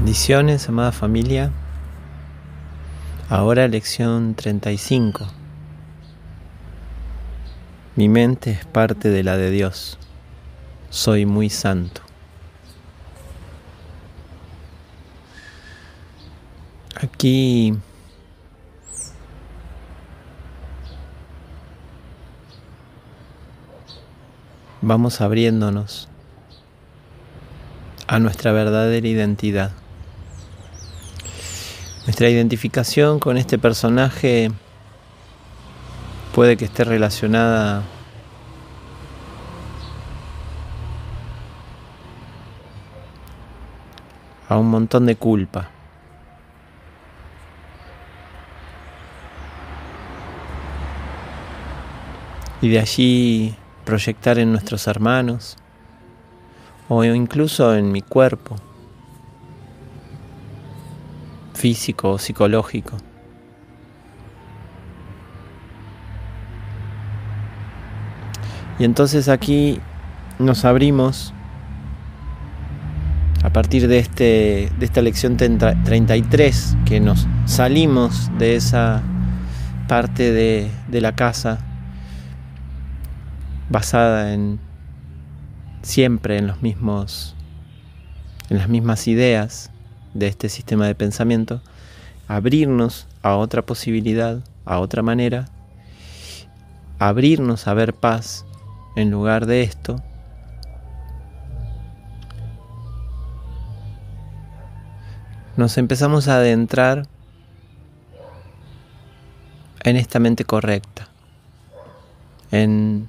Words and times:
Bendiciones, 0.00 0.66
amada 0.66 0.92
familia. 0.92 1.52
Ahora 3.28 3.68
lección 3.68 4.34
35. 4.34 5.26
Mi 7.96 8.08
mente 8.08 8.52
es 8.52 8.64
parte 8.64 9.10
de 9.10 9.22
la 9.22 9.36
de 9.36 9.50
Dios. 9.50 9.98
Soy 10.88 11.26
muy 11.26 11.50
santo. 11.50 12.00
Aquí 16.96 17.76
vamos 24.80 25.20
abriéndonos 25.20 26.08
a 28.06 28.18
nuestra 28.18 28.50
verdadera 28.52 29.06
identidad. 29.06 29.72
Nuestra 32.10 32.28
identificación 32.28 33.20
con 33.20 33.36
este 33.36 33.56
personaje 33.56 34.50
puede 36.34 36.56
que 36.56 36.64
esté 36.64 36.82
relacionada 36.82 37.84
a 44.48 44.56
un 44.56 44.70
montón 44.70 45.06
de 45.06 45.14
culpa. 45.14 45.70
Y 52.60 52.70
de 52.70 52.80
allí 52.80 53.54
proyectar 53.84 54.40
en 54.40 54.50
nuestros 54.50 54.88
hermanos 54.88 55.56
o 56.88 57.04
incluso 57.04 57.76
en 57.76 57.92
mi 57.92 58.02
cuerpo 58.02 58.56
físico 61.60 62.12
o 62.12 62.18
psicológico. 62.18 62.96
Y 68.78 68.84
entonces 68.84 69.28
aquí 69.28 69.78
nos 70.38 70.64
abrimos 70.64 71.34
a 73.42 73.50
partir 73.50 73.88
de, 73.88 73.98
este, 73.98 74.72
de 74.78 74.86
esta 74.86 75.02
lección 75.02 75.36
33, 75.36 76.76
que 76.86 76.98
nos 76.98 77.26
salimos 77.44 78.30
de 78.38 78.56
esa 78.56 79.02
parte 79.86 80.32
de, 80.32 80.70
de 80.88 81.00
la 81.02 81.14
casa 81.14 81.58
basada 83.68 84.32
en 84.32 84.58
siempre 85.82 86.38
en 86.38 86.46
los 86.46 86.62
mismos 86.62 87.34
en 88.50 88.58
las 88.58 88.68
mismas 88.68 89.06
ideas 89.08 89.70
de 90.14 90.26
este 90.26 90.48
sistema 90.48 90.86
de 90.86 90.94
pensamiento, 90.94 91.60
abrirnos 92.28 93.06
a 93.22 93.36
otra 93.36 93.62
posibilidad, 93.62 94.40
a 94.64 94.78
otra 94.78 95.02
manera, 95.02 95.48
abrirnos 96.98 97.66
a 97.66 97.74
ver 97.74 97.94
paz 97.94 98.44
en 98.96 99.10
lugar 99.10 99.46
de 99.46 99.62
esto, 99.62 100.02
nos 105.56 105.76
empezamos 105.76 106.28
a 106.28 106.36
adentrar 106.36 107.06
en 109.82 109.96
esta 109.96 110.18
mente 110.18 110.44
correcta, 110.44 111.08
en 112.50 113.08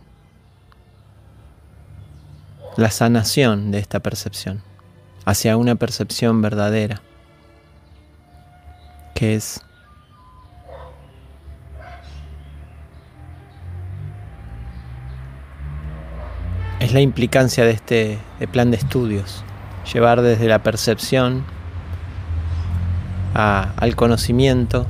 la 2.78 2.90
sanación 2.90 3.72
de 3.72 3.80
esta 3.80 4.00
percepción 4.00 4.71
hacia 5.26 5.58
una 5.58 5.76
percepción 5.76 6.42
verdadera, 6.42 7.02
que 9.14 9.36
es 9.36 9.62
es 16.80 16.94
la 16.94 17.02
implicancia 17.02 17.64
de 17.64 17.72
este 17.72 18.20
plan 18.52 18.72
de 18.72 18.78
estudios, 18.78 19.44
llevar 19.94 20.22
desde 20.22 20.48
la 20.48 20.64
percepción 20.64 21.46
al 23.36 23.96
conocimiento 23.96 24.88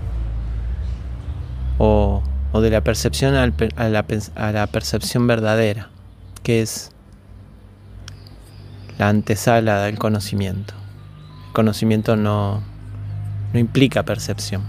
o, 1.78 2.24
de 2.54 2.70
la 2.70 2.82
percepción 2.82 3.36
a, 3.36 3.48
la, 3.90 4.06
a 4.36 4.52
la 4.52 4.68
percepción 4.68 5.28
verdadera, 5.28 5.90
que 6.44 6.62
es 6.62 6.91
la 9.02 9.10
antesala 9.10 9.82
del 9.82 9.98
conocimiento. 9.98 10.76
El 11.48 11.54
conocimiento 11.54 12.16
no, 12.16 12.62
no 13.52 13.60
implica 13.60 14.04
percepción. 14.04 14.62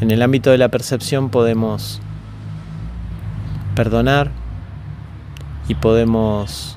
En 0.00 0.10
el 0.10 0.20
ámbito 0.22 0.50
de 0.50 0.58
la 0.58 0.68
percepción 0.68 1.30
podemos 1.30 2.00
perdonar 3.76 4.32
y 5.68 5.76
podemos 5.76 6.76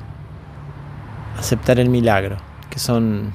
aceptar 1.40 1.80
el 1.80 1.90
milagro, 1.90 2.38
que 2.70 2.78
son 2.78 3.34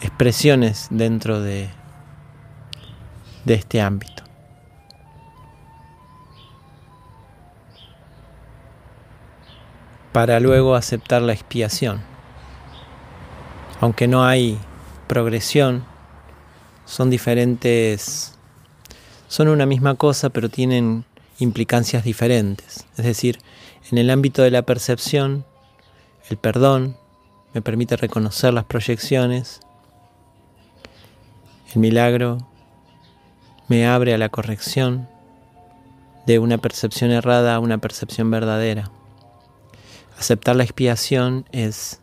expresiones 0.00 0.88
dentro 0.90 1.40
de, 1.40 1.70
de 3.44 3.54
este 3.54 3.80
ámbito. 3.80 4.24
Para 10.10 10.40
luego 10.40 10.74
aceptar 10.74 11.22
la 11.22 11.32
expiación 11.32 12.15
aunque 13.86 14.08
no 14.08 14.24
hay 14.24 14.58
progresión, 15.06 15.84
son 16.86 17.08
diferentes, 17.08 18.36
son 19.28 19.46
una 19.46 19.64
misma 19.64 19.94
cosa, 19.94 20.28
pero 20.28 20.48
tienen 20.48 21.04
implicancias 21.38 22.02
diferentes. 22.02 22.84
Es 22.96 23.04
decir, 23.04 23.38
en 23.92 23.98
el 23.98 24.10
ámbito 24.10 24.42
de 24.42 24.50
la 24.50 24.62
percepción, 24.62 25.44
el 26.28 26.36
perdón 26.36 26.96
me 27.54 27.62
permite 27.62 27.96
reconocer 27.96 28.52
las 28.52 28.64
proyecciones, 28.64 29.60
el 31.72 31.80
milagro 31.80 32.38
me 33.68 33.86
abre 33.86 34.14
a 34.14 34.18
la 34.18 34.30
corrección 34.30 35.08
de 36.26 36.40
una 36.40 36.58
percepción 36.58 37.12
errada 37.12 37.54
a 37.54 37.60
una 37.60 37.78
percepción 37.78 38.32
verdadera. 38.32 38.90
Aceptar 40.18 40.56
la 40.56 40.64
expiación 40.64 41.46
es 41.52 42.00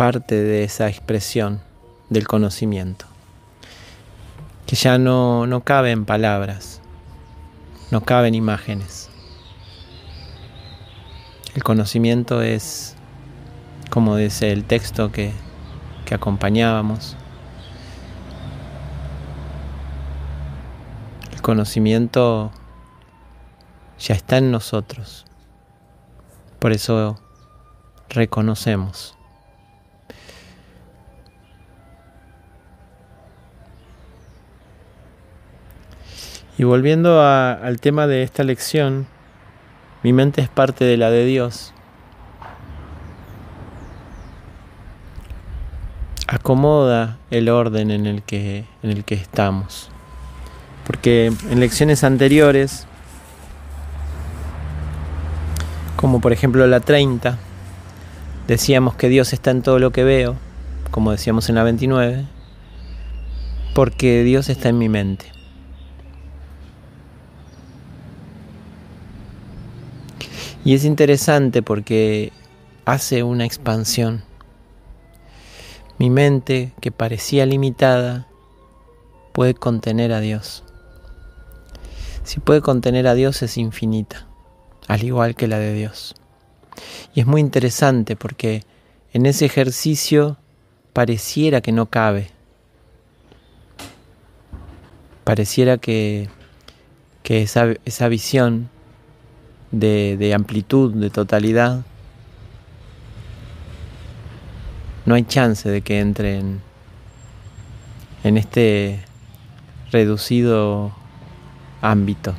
parte 0.00 0.42
de 0.42 0.64
esa 0.64 0.88
expresión 0.88 1.60
del 2.08 2.26
conocimiento, 2.26 3.04
que 4.64 4.74
ya 4.74 4.96
no, 4.96 5.46
no 5.46 5.60
cabe 5.60 5.90
en 5.90 6.06
palabras, 6.06 6.80
no 7.90 8.00
cabe 8.00 8.28
en 8.28 8.34
imágenes. 8.34 9.10
El 11.54 11.62
conocimiento 11.62 12.40
es, 12.40 12.96
como 13.90 14.16
dice 14.16 14.52
el 14.52 14.64
texto 14.64 15.12
que, 15.12 15.34
que 16.06 16.14
acompañábamos, 16.14 17.14
el 21.30 21.42
conocimiento 21.42 22.52
ya 23.98 24.14
está 24.14 24.38
en 24.38 24.50
nosotros. 24.50 25.26
Por 26.58 26.72
eso 26.72 27.20
reconocemos. 28.08 29.19
Y 36.60 36.64
volviendo 36.64 37.22
al 37.22 37.80
tema 37.80 38.06
de 38.06 38.22
esta 38.22 38.44
lección, 38.44 39.06
mi 40.02 40.12
mente 40.12 40.42
es 40.42 40.50
parte 40.50 40.84
de 40.84 40.98
la 40.98 41.10
de 41.10 41.24
Dios. 41.24 41.72
Acomoda 46.26 47.16
el 47.30 47.48
orden 47.48 47.90
en 47.90 48.04
el 48.04 48.22
que, 48.22 48.66
en 48.82 48.90
el 48.90 49.04
que 49.04 49.14
estamos. 49.14 49.90
Porque 50.86 51.32
en 51.48 51.60
lecciones 51.60 52.04
anteriores, 52.04 52.86
como 55.96 56.20
por 56.20 56.34
ejemplo 56.34 56.66
la 56.66 56.80
30, 56.80 57.38
decíamos 58.48 58.96
que 58.96 59.08
Dios 59.08 59.32
está 59.32 59.50
en 59.50 59.62
todo 59.62 59.78
lo 59.78 59.92
que 59.92 60.04
veo, 60.04 60.36
como 60.90 61.10
decíamos 61.10 61.48
en 61.48 61.54
la 61.54 61.62
29, 61.62 62.26
porque 63.74 64.24
Dios 64.24 64.50
está 64.50 64.68
en 64.68 64.76
mi 64.76 64.90
mente. 64.90 65.39
Y 70.64 70.74
es 70.74 70.84
interesante 70.84 71.62
porque 71.62 72.32
hace 72.84 73.22
una 73.22 73.44
expansión. 73.44 74.22
Mi 75.98 76.10
mente, 76.10 76.72
que 76.80 76.92
parecía 76.92 77.46
limitada, 77.46 78.26
puede 79.32 79.54
contener 79.54 80.12
a 80.12 80.20
Dios. 80.20 80.64
si 82.24 82.38
puede 82.38 82.60
contener 82.60 83.06
a 83.06 83.14
Dios 83.14 83.42
es 83.42 83.56
infinita, 83.56 84.26
al 84.86 85.02
igual 85.02 85.34
que 85.34 85.48
la 85.48 85.58
de 85.58 85.72
Dios. 85.72 86.14
Y 87.14 87.20
es 87.20 87.26
muy 87.26 87.40
interesante 87.40 88.14
porque 88.14 88.64
en 89.12 89.26
ese 89.26 89.46
ejercicio 89.46 90.36
pareciera 90.92 91.60
que 91.60 91.72
no 91.72 91.86
cabe. 91.86 92.30
Pareciera 95.24 95.78
que, 95.78 96.28
que 97.22 97.42
esa, 97.42 97.74
esa 97.84 98.08
visión 98.08 98.68
de, 99.70 100.16
de 100.18 100.34
amplitud, 100.34 100.94
de 100.94 101.10
totalidad, 101.10 101.84
no 105.06 105.14
hay 105.14 105.24
chance 105.24 105.68
de 105.68 105.82
que 105.82 106.00
entre 106.00 106.38
en, 106.38 106.60
en 108.22 108.36
este 108.36 109.00
reducido 109.90 110.92
ámbito. 111.80 112.34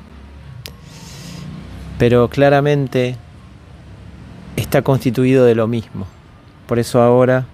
Pero 1.97 2.29
claramente 2.29 3.17
está 4.55 4.81
constituido 4.81 5.45
de 5.45 5.55
lo 5.55 5.67
mismo. 5.67 6.07
Por 6.67 6.79
eso 6.79 7.01
ahora, 7.01 7.45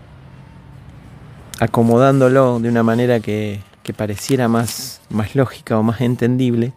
acomodándolo 1.60 2.60
de 2.60 2.70
una 2.70 2.84
manera 2.84 3.20
que, 3.20 3.62
que 3.84 3.94
pareciera 3.94 4.48
más, 4.48 5.02
más 5.10 5.36
lógica 5.36 5.78
o 5.78 5.84
más 5.84 6.02
entendible, 6.02 6.74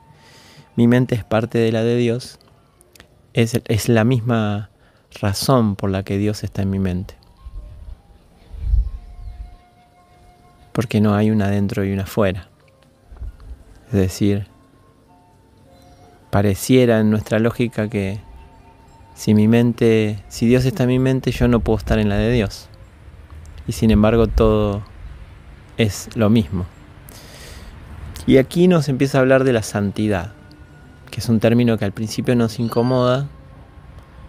mi 0.76 0.88
mente 0.88 1.14
es 1.14 1.24
parte 1.24 1.58
de 1.58 1.72
la 1.72 1.82
de 1.82 1.96
Dios, 1.96 2.38
es, 3.34 3.60
es 3.66 3.88
la 3.88 4.04
misma 4.04 4.70
razón 5.20 5.76
por 5.76 5.90
la 5.90 6.02
que 6.02 6.18
Dios 6.18 6.44
está 6.44 6.62
en 6.62 6.70
mi 6.70 6.78
mente. 6.78 7.14
Porque 10.72 11.00
no 11.00 11.14
hay 11.14 11.30
una 11.30 11.48
dentro 11.48 11.84
y 11.84 11.92
una 11.92 12.06
fuera. 12.06 12.48
Es 13.88 13.94
decir, 13.94 14.46
pareciera 16.30 17.00
en 17.00 17.10
nuestra 17.10 17.38
lógica 17.38 17.88
que 17.88 18.20
si 19.14 19.34
mi 19.34 19.48
mente, 19.48 20.22
si 20.28 20.46
Dios 20.46 20.64
está 20.64 20.84
en 20.84 20.90
mi 20.90 20.98
mente, 20.98 21.32
yo 21.32 21.48
no 21.48 21.60
puedo 21.60 21.78
estar 21.78 21.98
en 21.98 22.08
la 22.08 22.16
de 22.16 22.32
Dios. 22.32 22.68
Y 23.66 23.72
sin 23.72 23.90
embargo 23.90 24.28
todo 24.28 24.82
es 25.76 26.08
lo 26.14 26.30
mismo. 26.30 26.66
Y 28.26 28.38
aquí 28.38 28.68
nos 28.68 28.88
empieza 28.88 29.18
a 29.18 29.20
hablar 29.22 29.44
de 29.44 29.52
la 29.52 29.62
santidad, 29.62 30.32
que 31.10 31.20
es 31.20 31.28
un 31.28 31.40
término 31.40 31.76
que 31.78 31.84
al 31.84 31.92
principio 31.92 32.36
nos 32.36 32.58
incomoda, 32.58 33.28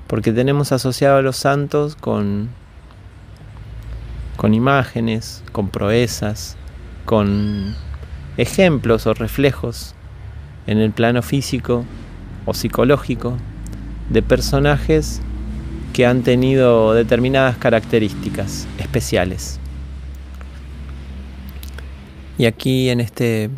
porque 0.07 0.33
tenemos 0.33 0.71
asociado 0.71 1.17
a 1.17 1.21
los 1.21 1.37
santos 1.37 1.95
con, 1.95 2.49
con 4.37 4.53
imágenes, 4.53 5.43
con 5.51 5.69
proezas, 5.69 6.57
con 7.05 7.75
ejemplos 8.37 9.07
o 9.07 9.13
reflejos 9.13 9.95
en 10.67 10.77
el 10.77 10.91
plano 10.91 11.21
físico 11.21 11.85
o 12.45 12.53
psicológico 12.53 13.37
de 14.09 14.21
personajes 14.21 15.21
que 15.93 16.05
han 16.05 16.23
tenido 16.23 16.93
determinadas 16.93 17.57
características 17.57 18.67
especiales. 18.77 19.59
Y 22.37 22.45
aquí 22.45 22.89
en 22.89 23.01
este 23.01 23.49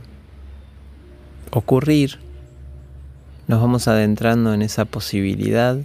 ocurrir 1.51 2.19
nos 3.47 3.61
vamos 3.61 3.87
adentrando 3.87 4.53
en 4.53 4.61
esa 4.61 4.85
posibilidad 4.85 5.77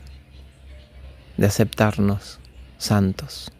de 1.37 1.47
aceptarnos 1.47 2.39
santos. 2.79 3.51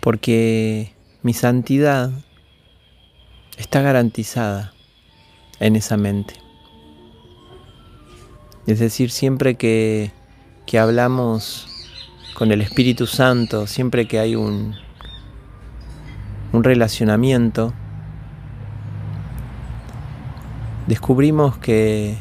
Porque 0.00 0.92
mi 1.22 1.32
santidad 1.32 2.10
está 3.56 3.82
garantizada 3.82 4.72
en 5.60 5.76
esa 5.76 5.96
mente. 5.96 6.34
Es 8.66 8.78
decir, 8.78 9.10
siempre 9.10 9.56
que, 9.56 10.12
que 10.66 10.78
hablamos 10.78 11.68
con 12.34 12.50
el 12.50 12.60
Espíritu 12.60 13.06
Santo, 13.06 13.66
siempre 13.66 14.08
que 14.08 14.18
hay 14.18 14.34
un, 14.34 14.74
un 16.52 16.64
relacionamiento, 16.64 17.74
descubrimos 20.86 21.56
que 21.58 22.16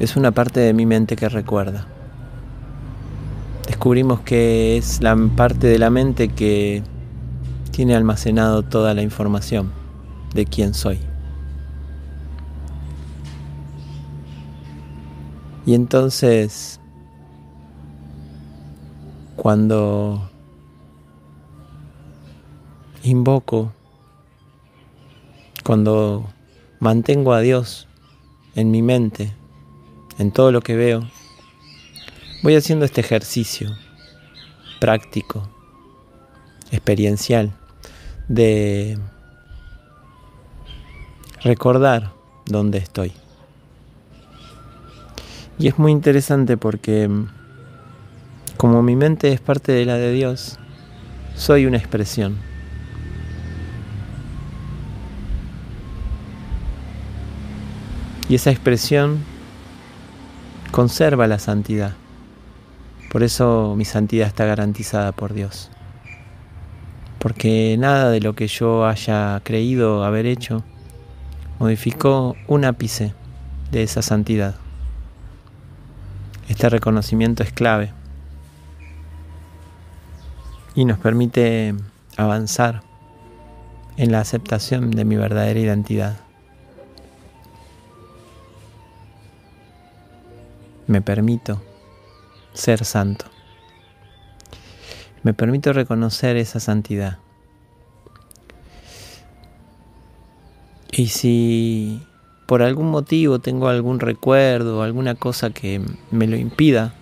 es 0.00 0.16
una 0.16 0.32
parte 0.32 0.60
de 0.60 0.72
mi 0.74 0.86
mente 0.86 1.16
que 1.16 1.28
recuerda. 1.28 1.86
Descubrimos 3.66 4.20
que 4.20 4.76
es 4.76 5.00
la 5.00 5.16
parte 5.36 5.66
de 5.66 5.78
la 5.78 5.90
mente 5.90 6.28
que 6.28 6.82
tiene 7.70 7.94
almacenado 7.94 8.62
toda 8.62 8.94
la 8.94 9.02
información 9.02 9.72
de 10.34 10.44
quién 10.44 10.74
soy. 10.74 10.98
Y 15.64 15.74
entonces, 15.74 16.80
cuando 19.36 20.28
invoco, 23.04 23.72
cuando 25.62 26.28
mantengo 26.80 27.32
a 27.32 27.40
Dios 27.40 27.86
en 28.54 28.70
mi 28.70 28.82
mente, 28.82 29.32
en 30.18 30.32
todo 30.32 30.52
lo 30.52 30.60
que 30.60 30.76
veo, 30.76 31.08
voy 32.42 32.56
haciendo 32.56 32.84
este 32.84 33.00
ejercicio 33.00 33.70
práctico, 34.80 35.48
experiencial, 36.70 37.52
de 38.28 38.98
recordar 41.42 42.12
dónde 42.46 42.78
estoy. 42.78 43.12
Y 45.58 45.68
es 45.68 45.78
muy 45.78 45.92
interesante 45.92 46.56
porque 46.56 47.08
como 48.56 48.82
mi 48.82 48.96
mente 48.96 49.32
es 49.32 49.40
parte 49.40 49.72
de 49.72 49.84
la 49.84 49.96
de 49.96 50.12
Dios, 50.12 50.58
soy 51.36 51.66
una 51.66 51.78
expresión. 51.78 52.51
Y 58.32 58.36
esa 58.36 58.50
expresión 58.50 59.18
conserva 60.70 61.26
la 61.26 61.38
santidad. 61.38 61.92
Por 63.10 63.22
eso 63.22 63.74
mi 63.76 63.84
santidad 63.84 64.26
está 64.26 64.46
garantizada 64.46 65.12
por 65.12 65.34
Dios. 65.34 65.70
Porque 67.18 67.76
nada 67.78 68.10
de 68.10 68.22
lo 68.22 68.34
que 68.34 68.46
yo 68.46 68.86
haya 68.86 69.38
creído 69.44 70.02
haber 70.02 70.24
hecho 70.24 70.64
modificó 71.58 72.34
un 72.48 72.64
ápice 72.64 73.12
de 73.70 73.82
esa 73.82 74.00
santidad. 74.00 74.54
Este 76.48 76.70
reconocimiento 76.70 77.42
es 77.42 77.52
clave 77.52 77.92
y 80.74 80.86
nos 80.86 80.96
permite 80.96 81.74
avanzar 82.16 82.80
en 83.98 84.10
la 84.10 84.20
aceptación 84.20 84.90
de 84.90 85.04
mi 85.04 85.16
verdadera 85.16 85.60
identidad. 85.60 86.31
Me 90.92 91.00
permito 91.00 91.62
ser 92.52 92.84
santo. 92.84 93.24
Me 95.22 95.32
permito 95.32 95.72
reconocer 95.72 96.36
esa 96.36 96.60
santidad. 96.60 97.16
Y 100.90 101.06
si 101.06 102.02
por 102.46 102.60
algún 102.60 102.90
motivo 102.90 103.38
tengo 103.38 103.68
algún 103.68 104.00
recuerdo, 104.00 104.82
alguna 104.82 105.14
cosa 105.14 105.48
que 105.48 105.80
me 106.10 106.26
lo 106.26 106.36
impida, 106.36 106.92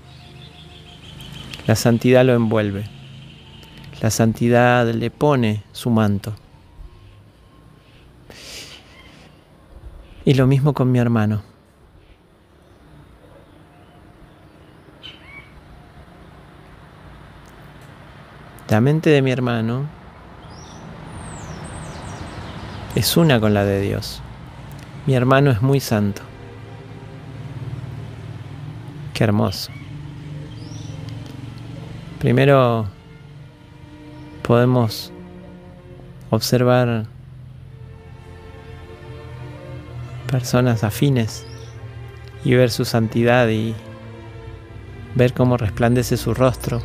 la 1.66 1.74
santidad 1.74 2.24
lo 2.24 2.34
envuelve. 2.34 2.84
La 4.00 4.10
santidad 4.10 4.86
le 4.86 5.10
pone 5.10 5.64
su 5.72 5.90
manto. 5.90 6.36
Y 10.24 10.34
lo 10.34 10.46
mismo 10.46 10.74
con 10.74 10.92
mi 10.92 11.00
hermano. 11.00 11.49
La 18.70 18.80
mente 18.80 19.10
de 19.10 19.20
mi 19.20 19.32
hermano 19.32 19.88
es 22.94 23.16
una 23.16 23.40
con 23.40 23.52
la 23.52 23.64
de 23.64 23.80
Dios. 23.80 24.22
Mi 25.06 25.14
hermano 25.14 25.50
es 25.50 25.60
muy 25.60 25.80
santo. 25.80 26.22
Qué 29.12 29.24
hermoso. 29.24 29.72
Primero 32.20 32.86
podemos 34.42 35.12
observar 36.30 37.06
personas 40.30 40.84
afines 40.84 41.44
y 42.44 42.54
ver 42.54 42.70
su 42.70 42.84
santidad 42.84 43.48
y 43.48 43.74
ver 45.16 45.32
cómo 45.32 45.56
resplandece 45.56 46.16
su 46.16 46.34
rostro 46.34 46.80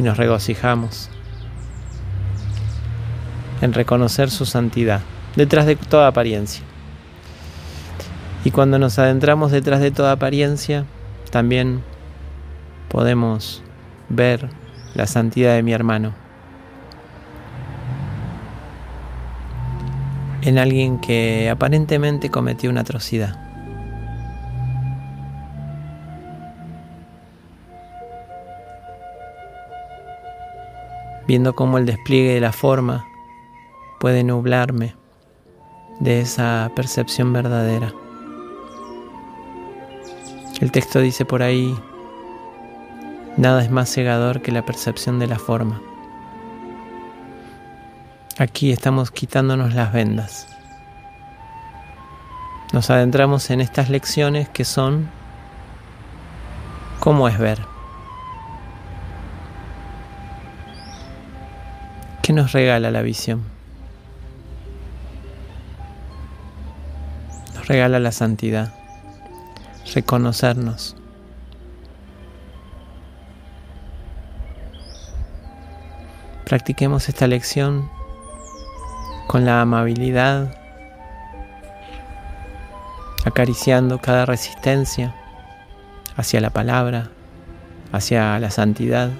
y 0.00 0.02
nos 0.02 0.16
regocijamos 0.16 1.10
en 3.60 3.74
reconocer 3.74 4.30
su 4.30 4.46
santidad, 4.46 5.02
detrás 5.36 5.66
de 5.66 5.76
toda 5.76 6.08
apariencia. 6.08 6.64
Y 8.42 8.50
cuando 8.50 8.78
nos 8.78 8.98
adentramos 8.98 9.52
detrás 9.52 9.80
de 9.80 9.90
toda 9.90 10.12
apariencia, 10.12 10.86
también 11.30 11.82
podemos 12.88 13.62
ver 14.08 14.48
la 14.94 15.06
santidad 15.06 15.54
de 15.54 15.62
mi 15.62 15.74
hermano. 15.74 16.14
En 20.40 20.56
alguien 20.56 20.98
que 20.98 21.50
aparentemente 21.50 22.30
cometió 22.30 22.70
una 22.70 22.80
atrocidad. 22.80 23.49
Viendo 31.30 31.54
cómo 31.54 31.78
el 31.78 31.86
despliegue 31.86 32.34
de 32.34 32.40
la 32.40 32.50
forma 32.50 33.06
puede 34.00 34.24
nublarme 34.24 34.96
de 36.00 36.22
esa 36.22 36.72
percepción 36.74 37.32
verdadera. 37.32 37.92
El 40.60 40.72
texto 40.72 40.98
dice 40.98 41.24
por 41.24 41.44
ahí, 41.44 41.72
nada 43.36 43.62
es 43.62 43.70
más 43.70 43.88
cegador 43.88 44.42
que 44.42 44.50
la 44.50 44.66
percepción 44.66 45.20
de 45.20 45.28
la 45.28 45.38
forma. 45.38 45.80
Aquí 48.36 48.72
estamos 48.72 49.12
quitándonos 49.12 49.72
las 49.72 49.92
vendas. 49.92 50.48
Nos 52.72 52.90
adentramos 52.90 53.50
en 53.50 53.60
estas 53.60 53.88
lecciones 53.88 54.48
que 54.48 54.64
son 54.64 55.08
cómo 56.98 57.28
es 57.28 57.38
ver. 57.38 57.69
¿Qué 62.30 62.34
nos 62.34 62.52
regala 62.52 62.92
la 62.92 63.02
visión? 63.02 63.42
Nos 67.56 67.66
regala 67.66 67.98
la 67.98 68.12
santidad 68.12 68.72
reconocernos. 69.92 70.94
Practiquemos 76.44 77.08
esta 77.08 77.26
lección 77.26 77.90
con 79.26 79.44
la 79.44 79.60
amabilidad, 79.60 80.56
acariciando 83.24 83.98
cada 83.98 84.24
resistencia 84.24 85.16
hacia 86.16 86.40
la 86.40 86.50
palabra, 86.50 87.10
hacia 87.90 88.38
la 88.38 88.52
santidad. 88.52 89.10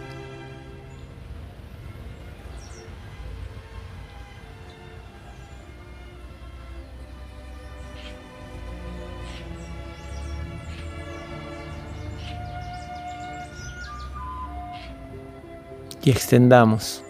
Y 16.02 16.10
extendamos 16.10 17.02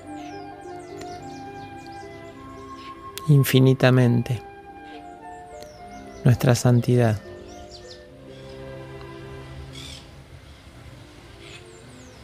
infinitamente 3.28 4.42
nuestra 6.25 6.54
santidad. 6.54 7.20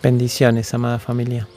Bendiciones, 0.02 0.73
amada 0.75 0.99
familia. 0.99 1.49